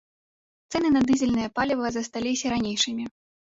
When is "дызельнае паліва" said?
1.11-1.93